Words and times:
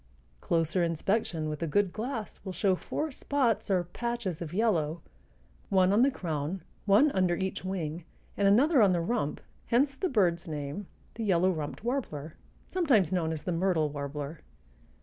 Closer 0.39 0.83
inspection 0.83 1.47
with 1.47 1.61
a 1.61 1.67
good 1.67 1.93
glass 1.93 2.43
will 2.43 2.53
show 2.53 2.73
four 2.75 3.11
spots 3.11 3.69
or 3.69 3.83
patches 3.83 4.41
of 4.41 4.51
yellow, 4.51 5.03
one 5.69 5.93
on 5.93 6.01
the 6.01 6.09
crown, 6.09 6.63
one 6.87 7.11
under 7.11 7.35
each 7.35 7.63
wing, 7.63 8.03
and 8.35 8.47
another 8.47 8.81
on 8.81 8.93
the 8.93 8.99
rump, 8.99 9.41
hence 9.67 9.93
the 9.95 10.09
bird's 10.09 10.47
name, 10.47 10.87
the 11.13 11.23
yellow 11.23 11.51
rumped 11.51 11.83
warbler, 11.83 12.33
sometimes 12.65 13.11
known 13.11 13.31
as 13.31 13.43
the 13.43 13.51
myrtle 13.51 13.89
warbler. 13.89 14.39